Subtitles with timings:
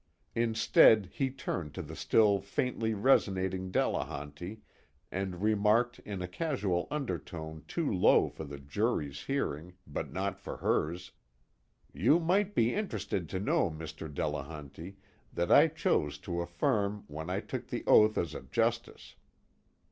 [0.33, 4.61] Instead he turned to the still faintly resonating Delehanty
[5.11, 10.57] and remarked in a casual undertone too low for the jury's hearing but not for
[10.57, 11.11] hers:
[11.93, 14.11] "You might be interested to know, Mr.
[14.11, 14.97] Delehanty,
[15.31, 19.13] that I chose to affirm when I took the oath as a justice."